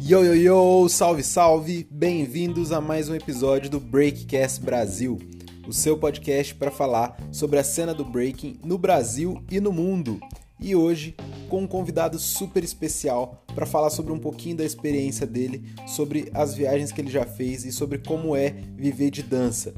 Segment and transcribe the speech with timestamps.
[0.00, 0.88] Yo, yo, yo!
[0.88, 1.88] Salve, salve!
[1.90, 5.18] Bem-vindos a mais um episódio do Breakcast Brasil,
[5.66, 10.20] o seu podcast para falar sobre a cena do breaking no Brasil e no mundo.
[10.60, 11.16] E hoje,
[11.48, 16.54] com um convidado super especial para falar sobre um pouquinho da experiência dele, sobre as
[16.54, 19.72] viagens que ele já fez e sobre como é viver de dança.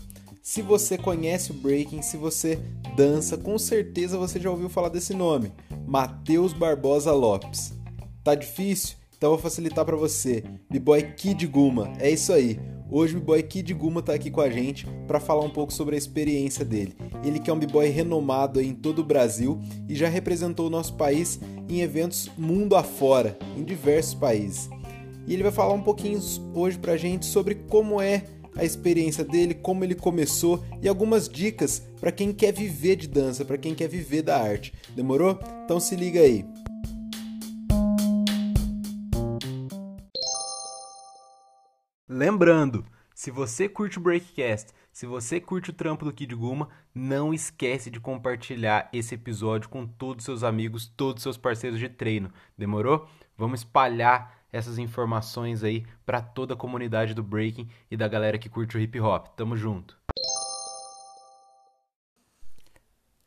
[0.49, 2.61] Se você conhece o breaking, se você
[2.95, 5.53] dança, com certeza você já ouviu falar desse nome,
[5.85, 7.75] Matheus Barbosa Lopes.
[8.23, 8.95] Tá difícil?
[9.19, 10.45] Então vou facilitar para você.
[10.71, 11.93] B-Boy Kid Guma.
[11.99, 12.61] É isso aí.
[12.89, 15.97] Hoje o B-Boy Kid Guma tá aqui com a gente para falar um pouco sobre
[15.97, 16.97] a experiência dele.
[17.25, 20.95] Ele que é um B-Boy renomado em todo o Brasil e já representou o nosso
[20.95, 24.71] país em eventos mundo afora, em diversos países.
[25.27, 26.21] E ele vai falar um pouquinho
[26.55, 28.23] hoje pra gente sobre como é
[28.57, 33.45] a experiência dele, como ele começou e algumas dicas para quem quer viver de dança,
[33.45, 34.73] para quem quer viver da arte.
[34.91, 35.39] Demorou?
[35.65, 36.45] Então se liga aí.
[42.09, 47.35] Lembrando, se você curte o Breakcast, se você curte o trampo do Kid Guma, não
[47.35, 51.89] esquece de compartilhar esse episódio com todos os seus amigos, todos os seus parceiros de
[51.89, 52.33] treino.
[52.57, 53.07] Demorou?
[53.37, 58.49] Vamos espalhar essas informações aí para toda a comunidade do breaking e da galera que
[58.49, 59.29] curte o hip hop.
[59.37, 59.97] Tamo junto.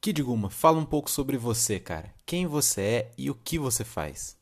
[0.02, 2.14] Kid Guma, fala um pouco sobre você, cara.
[2.26, 4.38] Quem você é e o que você faz.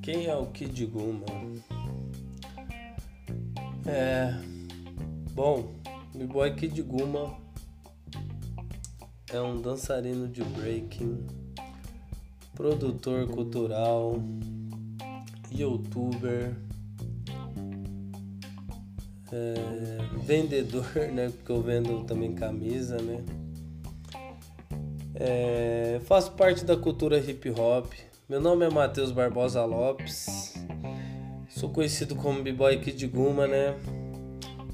[0.00, 1.26] Quem é o Kid Guma?
[3.84, 4.32] É.
[5.32, 5.74] Bom,
[6.14, 7.45] o boy Kid Guma
[9.32, 11.26] é um dançarino de breaking,
[12.54, 14.22] produtor cultural,
[15.50, 16.54] youtuber,
[19.32, 19.54] é,
[20.22, 21.30] vendedor, né?
[21.30, 23.24] Porque eu vendo também camisa, né?
[25.14, 27.92] É, faço parte da cultura hip hop.
[28.28, 30.54] Meu nome é Matheus Barbosa Lopes.
[31.48, 33.74] Sou conhecido como B-Boy Kid Guma, né?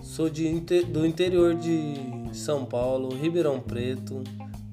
[0.02, 0.50] Sou de,
[0.84, 1.94] do interior de
[2.34, 4.22] São Paulo, Ribeirão Preto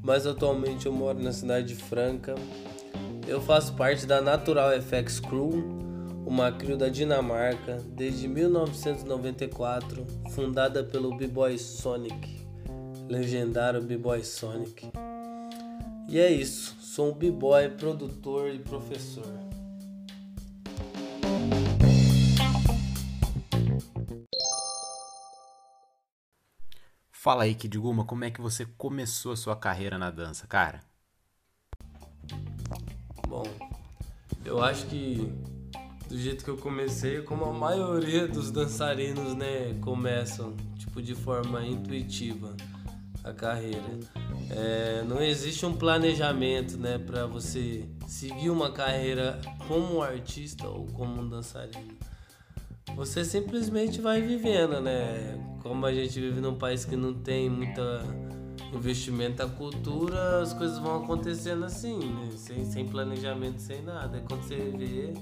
[0.02, 2.36] mas atualmente eu moro na cidade de Franca.
[3.28, 5.64] Eu faço parte da Natural FX Crew,
[6.26, 12.46] uma crew da Dinamarca, desde 1994, fundada pelo B-Boy Sonic,
[13.08, 14.90] legendário B-Boy Sonic.
[16.08, 19.49] E é isso, sou um B-Boy, produtor e professor.
[27.30, 30.82] Fala aí, Kid Guma, como é que você começou a sua carreira na dança, cara?
[33.28, 33.44] Bom,
[34.44, 35.32] eu acho que
[36.08, 41.64] do jeito que eu comecei, como a maioria dos dançarinos, né, começam, tipo, de forma
[41.64, 42.58] intuitiva
[43.24, 44.00] a carreira.
[44.50, 51.22] É, não existe um planejamento, né, para você seguir uma carreira como artista ou como
[51.22, 51.99] um dançarino.
[52.96, 55.40] Você simplesmente vai vivendo, né?
[55.62, 58.04] Como a gente vive num país que não tem muita
[58.74, 62.30] investimento na cultura, as coisas vão acontecendo assim, né?
[62.36, 64.24] Sem, sem planejamento, sem nada.
[64.28, 65.14] Quando você vê,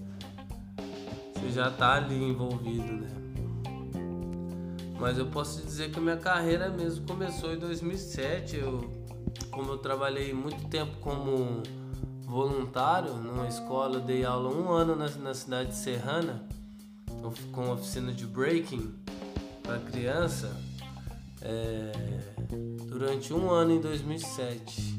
[1.34, 3.10] você já tá ali envolvido, né?
[5.00, 8.58] Mas eu posso dizer que a minha carreira mesmo começou em 2007.
[8.58, 8.90] Eu,
[9.52, 11.62] como eu trabalhei muito tempo como
[12.24, 16.44] voluntário numa escola, dei aula um ano na, na cidade de Serrana
[17.52, 18.94] com oficina de breaking
[19.64, 20.56] para criança
[21.42, 21.92] é,
[22.88, 24.98] durante um ano em 2007.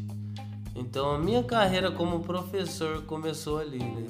[0.75, 4.07] Então a minha carreira como professor começou ali, né?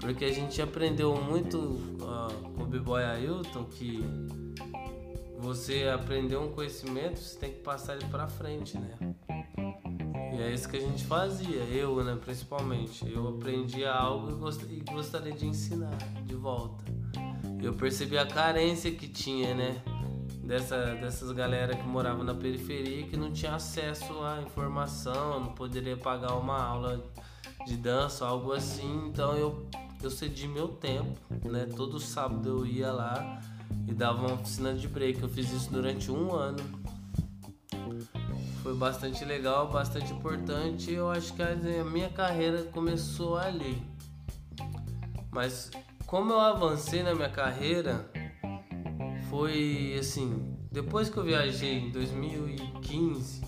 [0.00, 4.04] Porque a gente aprendeu muito uh, com o B-Boy Ailton que
[5.38, 9.14] você aprender um conhecimento, você tem que passar ele para frente, né?
[10.34, 13.08] E é isso que a gente fazia, eu, né, principalmente.
[13.10, 16.93] Eu aprendia algo e gostaria de ensinar de volta
[17.64, 19.82] eu percebi a carência que tinha, né?
[20.42, 25.96] Dessa, dessas galera que morava na periferia que não tinha acesso à informação, não poderia
[25.96, 27.02] pagar uma aula
[27.66, 29.06] de dança, algo assim.
[29.06, 29.66] Então eu,
[30.02, 31.66] eu cedi meu tempo, né?
[31.74, 33.40] Todo sábado eu ia lá
[33.88, 35.22] e dava uma oficina de break.
[35.22, 36.62] Eu fiz isso durante um ano.
[38.62, 40.92] Foi bastante legal, bastante importante.
[40.92, 43.82] Eu acho que a minha carreira começou ali.
[45.30, 45.70] Mas
[46.06, 48.10] como eu avancei na minha carreira,
[49.30, 53.42] foi assim, depois que eu viajei em 2015,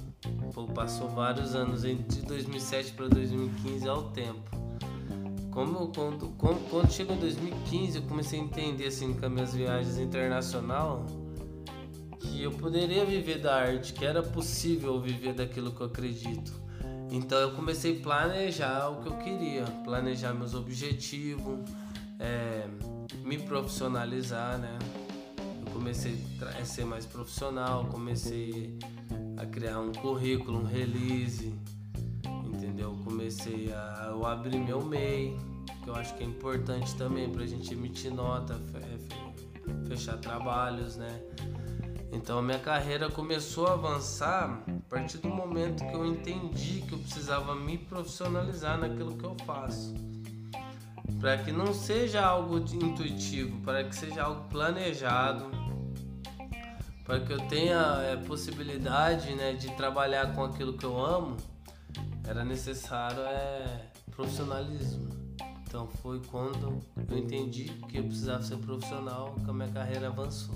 [0.53, 4.51] pô, passou vários anos entre 2007 para 2015 ao tempo.
[5.51, 9.55] Como quando, quando, quando chegou em 2015 eu comecei a entender assim com as minhas
[9.55, 11.07] viagens internacional
[12.19, 16.53] que eu poderia viver da arte, que era possível viver daquilo que eu acredito.
[17.11, 21.61] Então eu comecei a planejar o que eu queria, planejar meus objetivos,
[22.19, 22.67] é,
[23.25, 24.79] me profissionalizar, né?
[25.65, 26.19] Eu comecei
[26.59, 28.79] a ser mais profissional, comecei
[29.37, 31.55] a criar um currículo, um release,
[32.45, 32.97] entendeu?
[33.05, 35.37] Comecei a eu abrir meu MEI,
[35.83, 38.61] que eu acho que é importante também para a gente emitir nota,
[39.87, 41.21] fechar trabalhos, né?
[42.13, 46.99] Então minha carreira começou a avançar a partir do momento que eu entendi que eu
[46.99, 49.95] precisava me profissionalizar naquilo que eu faço.
[51.21, 55.51] Para que não seja algo intuitivo, para que seja algo planejado,
[57.05, 61.37] para que eu tenha é, possibilidade né, de trabalhar com aquilo que eu amo,
[62.27, 65.09] era necessário é, profissionalismo.
[65.67, 70.55] Então foi quando eu entendi que eu precisava ser profissional que a minha carreira avançou.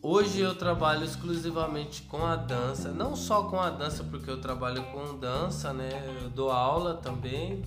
[0.00, 4.82] Hoje eu trabalho exclusivamente com a dança, não só com a dança, porque eu trabalho
[4.92, 5.90] com dança, né?
[6.22, 7.64] Eu dou aula também.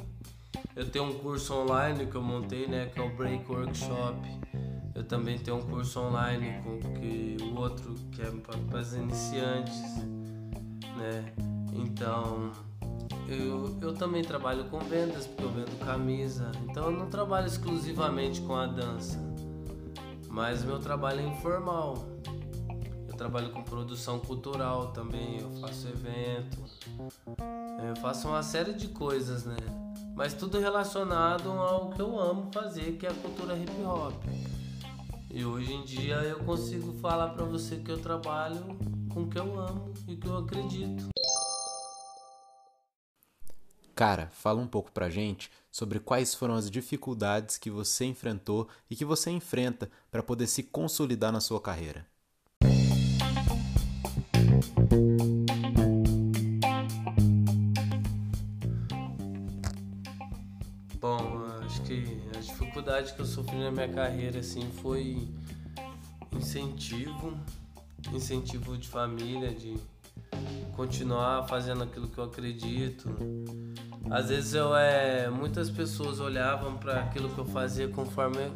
[0.76, 2.88] Eu tenho um curso online que eu montei, né?
[2.88, 4.18] Que é o Break Workshop.
[4.94, 9.82] Eu também tenho um curso online com que o outro que é para os iniciantes,
[10.98, 11.34] né?
[11.74, 12.52] Então
[13.28, 16.52] eu, eu também trabalho com vendas, porque eu vendo camisa.
[16.70, 19.20] Então eu não trabalho exclusivamente com a dança,
[20.30, 22.12] mas meu trabalho é informal
[23.22, 26.58] trabalho com produção cultural também, eu faço evento,
[27.38, 29.58] eu faço uma série de coisas, né?
[30.16, 34.14] Mas tudo relacionado ao que eu amo fazer, que é a cultura hip hop.
[35.30, 38.78] E hoje em dia eu consigo falar para você que eu trabalho
[39.14, 41.10] com o que eu amo e que eu acredito.
[43.96, 48.96] Cara, fala um pouco pra gente sobre quais foram as dificuldades que você enfrentou e
[48.96, 52.06] que você enfrenta para poder se consolidar na sua carreira.
[62.82, 65.28] Dificuldade que eu sofri na minha carreira assim foi
[66.36, 67.38] incentivo,
[68.12, 69.78] incentivo de família, de
[70.76, 73.16] continuar fazendo aquilo que eu acredito.
[74.10, 78.52] Às vezes eu é, muitas pessoas olhavam para aquilo que eu fazia conforme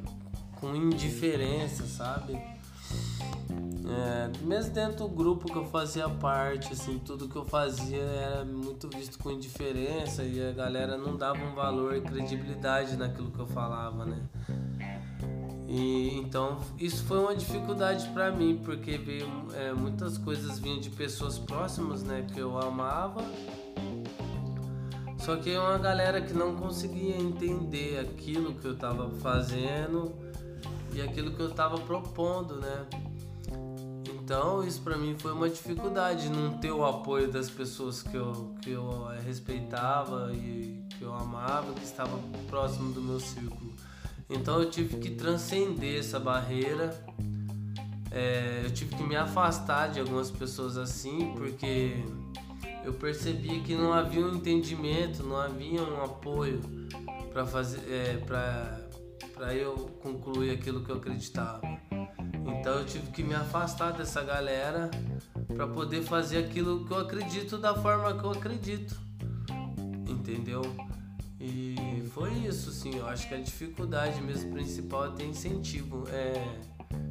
[0.60, 2.34] com indiferença, sabe?
[4.42, 8.90] Mesmo dentro do grupo que eu fazia parte, assim, tudo que eu fazia era muito
[8.90, 13.48] visto com indiferença e a galera não dava um valor e credibilidade naquilo que eu
[13.48, 14.22] falava, né?
[15.68, 20.90] E então isso foi uma dificuldade para mim porque veio é, muitas coisas vinham de
[20.90, 23.24] pessoas próximas, né, que eu amava.
[25.18, 30.14] Só que uma galera que não conseguia entender aquilo que eu estava fazendo
[30.94, 32.86] e aquilo que eu estava propondo, né?
[34.26, 38.56] Então isso para mim foi uma dificuldade, não ter o apoio das pessoas que eu,
[38.60, 43.72] que eu eh, respeitava e que eu amava, que estavam próximo do meu círculo.
[44.28, 47.00] Então eu tive que transcender essa barreira,
[48.10, 52.04] é, eu tive que me afastar de algumas pessoas assim, porque
[52.84, 56.62] eu percebia que não havia um entendimento, não havia um apoio
[57.32, 61.85] para fazer, é, para eu concluir aquilo que eu acreditava.
[62.46, 64.92] Então eu tive que me afastar dessa galera
[65.56, 68.96] para poder fazer aquilo que eu acredito da forma que eu acredito.
[70.08, 70.62] Entendeu?
[71.40, 72.96] E foi isso, sim.
[72.96, 76.06] Eu acho que a dificuldade mesmo principal é ter incentivo.
[76.10, 76.60] É...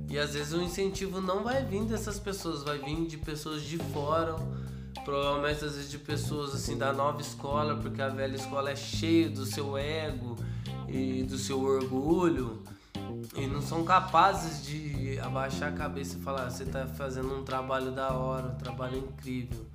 [0.08, 3.78] E às vezes o incentivo não vai vir dessas pessoas, vai vir de pessoas de
[3.78, 4.36] fora,
[5.04, 9.28] provavelmente às vezes de pessoas assim da nova escola, porque a velha escola é cheia
[9.28, 10.36] do seu ego
[10.88, 12.62] e do seu orgulho
[13.36, 14.93] e não são capazes de
[15.34, 19.66] abaixar a cabeça e falar: você está fazendo um trabalho da hora, um trabalho incrível.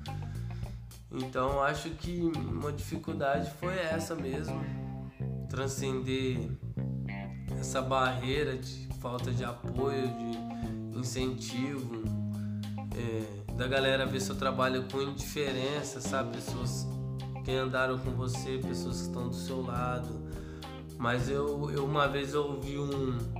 [1.11, 4.63] Então acho que uma dificuldade foi essa mesmo,
[5.49, 6.49] transcender
[7.59, 12.03] essa barreira de falta de apoio, de incentivo,
[12.95, 16.37] é, da galera ver seu trabalho com indiferença, sabe?
[16.37, 16.87] Pessoas
[17.43, 20.29] que andaram com você, pessoas que estão do seu lado.
[20.97, 23.38] Mas eu, eu uma vez ouvi um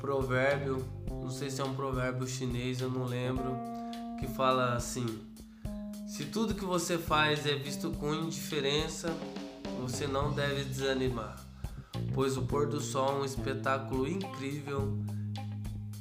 [0.00, 3.56] provérbio, não sei se é um provérbio chinês, eu não lembro,
[4.18, 5.06] que fala assim:
[6.08, 9.14] Se tudo que você faz é visto com indiferença,
[9.80, 11.36] você não deve desanimar,
[12.14, 14.98] pois o pôr do sol é um espetáculo incrível.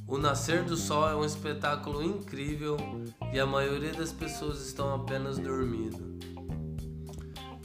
[0.07, 2.77] O nascer do sol é um espetáculo incrível
[3.31, 6.17] e a maioria das pessoas estão apenas dormindo.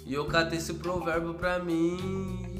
[0.04, 2.53] E eu catei esse provérbio pra mim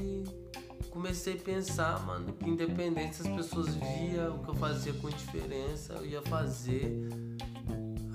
[0.95, 5.11] comecei a pensar, mano, que independente se as pessoas via o que eu fazia com
[5.11, 7.09] diferença, eu ia fazer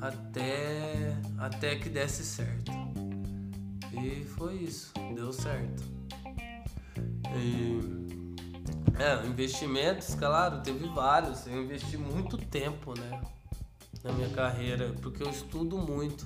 [0.01, 2.71] até até que desse certo.
[3.91, 5.83] E foi isso, deu certo.
[7.36, 7.79] E
[8.98, 11.45] é, investimentos, claro, teve vários.
[11.48, 13.21] Eu investi muito tempo, né?
[14.01, 16.25] Na minha carreira, porque eu estudo muito.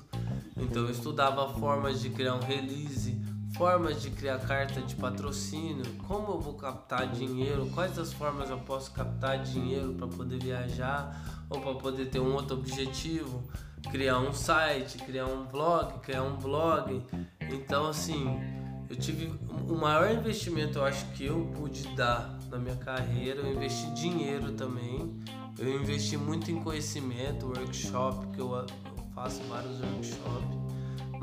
[0.56, 3.13] Então eu estudava formas de criar um release,
[3.56, 8.58] formas de criar carta de patrocínio, como eu vou captar dinheiro, quais as formas eu
[8.60, 13.44] posso captar dinheiro para poder viajar ou para poder ter um outro objetivo,
[13.92, 17.06] criar um site, criar um blog, criar um blog.
[17.52, 18.26] Então assim,
[18.90, 19.34] eu tive
[19.68, 24.52] o maior investimento eu acho que eu pude dar na minha carreira, eu investi dinheiro
[24.52, 25.20] também.
[25.58, 28.66] Eu investi muito em conhecimento, workshop, que eu,
[29.14, 30.63] faço vários workshops.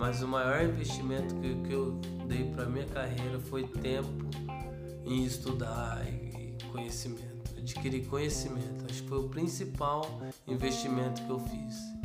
[0.01, 4.31] Mas o maior investimento que, que eu dei para minha carreira foi tempo
[5.05, 8.87] em estudar e conhecimento, adquirir conhecimento.
[8.89, 12.00] Acho que foi o principal investimento que eu fiz.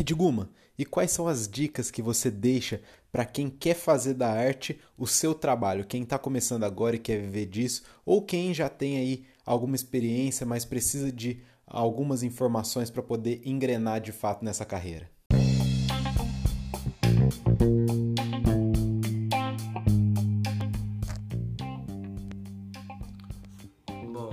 [0.00, 2.80] Kidiguma, e quais são as dicas que você deixa
[3.12, 5.84] para quem quer fazer da arte o seu trabalho?
[5.84, 10.46] Quem está começando agora e quer viver disso, ou quem já tem aí alguma experiência,
[10.46, 15.10] mas precisa de algumas informações para poder engrenar de fato nessa carreira?
[24.10, 24.32] Bom,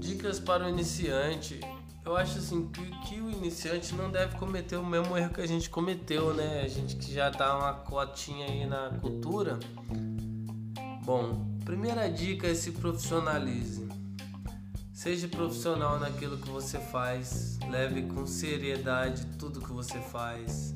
[0.00, 1.60] dicas para o iniciante
[2.06, 5.46] eu acho assim que, que, o iniciante não deve cometer o mesmo erro que a
[5.46, 6.62] gente cometeu, né?
[6.64, 9.58] A gente que já dá uma cotinha aí na cultura.
[11.04, 13.88] Bom, primeira dica é se profissionalize.
[14.92, 20.72] Seja profissional naquilo que você faz, leve com seriedade tudo que você faz.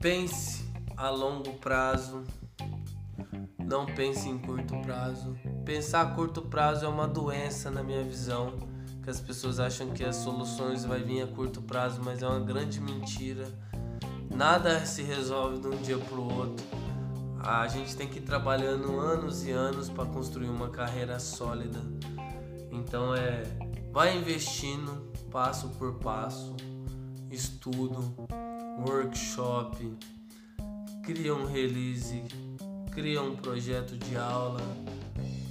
[0.00, 2.24] Pense a longo prazo,
[3.56, 5.38] não pense em curto prazo.
[5.64, 8.77] Pensar a curto prazo é uma doença na minha visão
[9.08, 12.40] que as pessoas acham que as soluções vai vir a curto prazo, mas é uma
[12.40, 13.48] grande mentira.
[14.30, 16.62] Nada se resolve de um dia para o outro.
[17.40, 21.80] A gente tem que ir trabalhando anos e anos para construir uma carreira sólida.
[22.70, 23.44] Então é
[23.90, 26.54] vai investindo passo por passo,
[27.30, 28.14] estudo,
[28.86, 29.90] workshop,
[31.02, 32.22] cria um release,
[32.90, 34.60] cria um projeto de aula,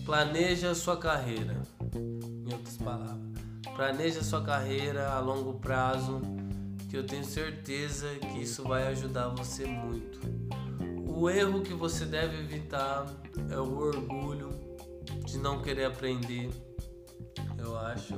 [0.05, 1.59] planeja a sua carreira.
[1.95, 3.27] Em outras palavras,
[3.77, 6.19] Planeje a sua carreira a longo prazo,
[6.89, 10.19] que eu tenho certeza que isso vai ajudar você muito.
[11.07, 13.05] O erro que você deve evitar
[13.51, 14.49] é o orgulho
[15.27, 16.49] de não querer aprender,
[17.59, 18.15] eu acho.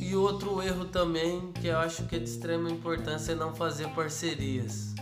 [0.00, 3.88] E outro erro também que eu acho que é de extrema importância é não fazer
[3.90, 4.96] parcerias.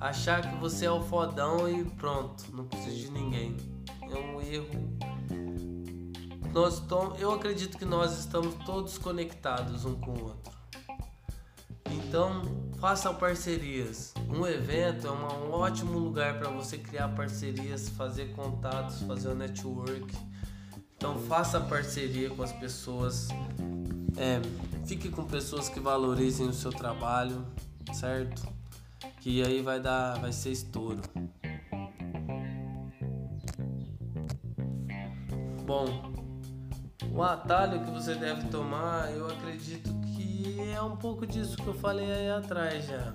[0.00, 3.56] Achar que você é o fodão e pronto, não precisa de ninguém.
[4.02, 4.98] É um erro
[6.52, 6.82] nós
[7.18, 10.52] eu acredito que nós estamos todos conectados um com o outro.
[11.90, 12.42] Então,
[12.78, 14.12] faça parcerias.
[14.28, 20.12] Um evento é um ótimo lugar para você criar parcerias, fazer contatos, fazer o network.
[20.96, 23.28] Então, faça parceria com as pessoas.
[24.16, 24.40] É,
[24.86, 27.46] fique com pessoas que valorizem o seu trabalho,
[27.92, 28.46] certo?
[29.20, 31.00] Que aí vai dar, vai ser estouro.
[35.64, 36.19] Bom,
[37.12, 41.74] o atalho que você deve tomar, eu acredito que é um pouco disso que eu
[41.74, 43.12] falei aí atrás já.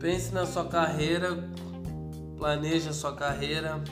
[0.00, 1.48] Pense na sua carreira,
[2.36, 3.82] planeje a sua carreira,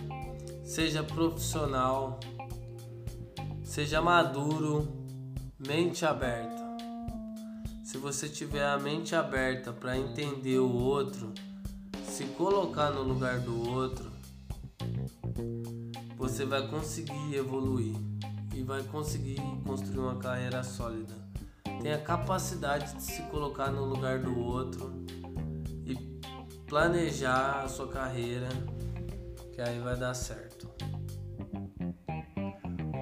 [0.64, 2.20] seja profissional,
[3.62, 4.88] seja maduro,
[5.58, 6.64] mente aberta.
[7.84, 11.32] Se você tiver a mente aberta para entender o outro,
[12.04, 14.15] se colocar no lugar do outro,
[16.16, 17.94] você vai conseguir evoluir
[18.54, 21.14] e vai conseguir construir uma carreira sólida.
[21.82, 25.04] Tenha capacidade de se colocar no lugar do outro
[25.84, 25.94] e
[26.66, 28.48] planejar a sua carreira,
[29.52, 30.66] que aí vai dar certo.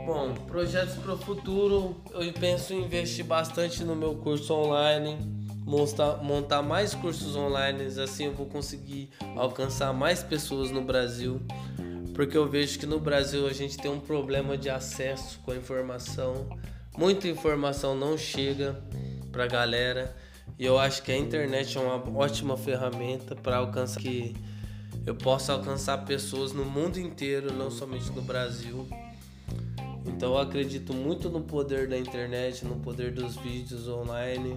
[0.04, 5.16] Bom, projetos para o futuro, eu penso em investir bastante no meu curso online,
[5.64, 11.40] montar, montar mais cursos online, assim eu vou conseguir alcançar mais pessoas no Brasil
[12.14, 15.56] porque eu vejo que no Brasil a gente tem um problema de acesso com a
[15.56, 16.48] informação.
[16.96, 18.80] Muita informação não chega
[19.32, 20.16] para a galera
[20.56, 24.34] e eu acho que a internet é uma ótima ferramenta para alcançar que
[25.04, 28.86] eu possa alcançar pessoas no mundo inteiro, não somente no Brasil.
[30.06, 34.56] Então eu acredito muito no poder da internet, no poder dos vídeos online,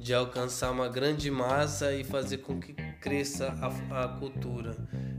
[0.00, 4.74] de alcançar uma grande massa e fazer com que cresça a, a cultura.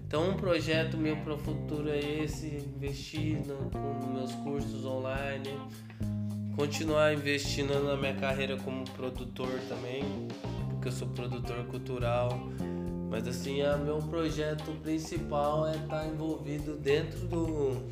[0.07, 5.49] Então um projeto meu para o futuro é esse, investir no, nos meus cursos online,
[6.55, 10.03] continuar investindo na minha carreira como produtor também,
[10.69, 12.39] porque eu sou produtor cultural.
[13.09, 17.85] Mas assim, o meu projeto principal é estar envolvido dentro do,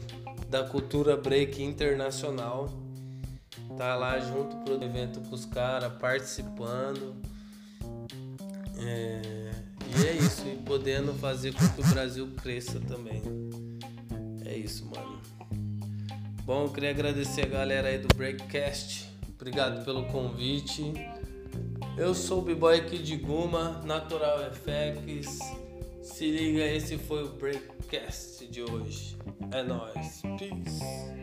[0.49, 2.69] da cultura break internacional.
[3.77, 7.15] Tá lá junto pro evento com os caras, participando.
[8.77, 9.51] É,
[9.97, 13.21] e é isso, e podendo fazer com que o Brasil cresça também.
[14.45, 15.19] É isso, mano.
[16.43, 19.09] Bom, eu queria agradecer a galera aí do Breakcast.
[19.35, 20.93] Obrigado pelo convite.
[21.97, 25.39] Eu sou o B-Boy aqui de Guma, Natural FX.
[26.01, 29.17] Se liga, esse foi o Breakcast de hoje.
[29.51, 30.21] É nóis.
[30.37, 31.18] Peace.